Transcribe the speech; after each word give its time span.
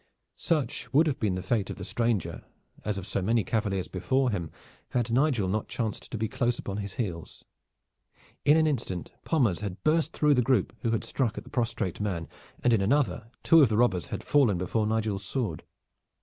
Such 0.35 0.91
would 0.91 1.05
have 1.05 1.19
been 1.19 1.35
the 1.35 1.43
fate 1.43 1.69
of 1.69 1.75
the 1.75 1.85
stranger, 1.85 2.43
as 2.83 2.97
of 2.97 3.05
so 3.05 3.21
many 3.21 3.43
cavaliers 3.43 3.87
before 3.87 4.31
him, 4.31 4.49
had 4.89 5.11
Nigel 5.11 5.47
not 5.47 5.67
chanced 5.67 6.09
to 6.09 6.17
be 6.17 6.27
close 6.27 6.57
upon 6.57 6.77
his 6.77 6.93
heels. 6.93 7.45
In 8.43 8.57
an 8.57 8.65
instant 8.65 9.11
Pommers 9.25 9.59
had 9.59 9.83
burst 9.83 10.11
through 10.11 10.33
the 10.33 10.41
group 10.41 10.73
who 10.81 10.97
struck 11.03 11.37
at 11.37 11.43
the 11.43 11.51
prostrate 11.51 11.99
man, 11.99 12.27
and 12.63 12.73
in 12.73 12.81
another 12.81 13.29
two 13.43 13.61
of 13.61 13.69
the 13.69 13.77
robbers 13.77 14.07
had 14.07 14.23
fallen 14.23 14.57
before 14.57 14.87
Nigel's 14.87 15.23
sword. 15.23 15.61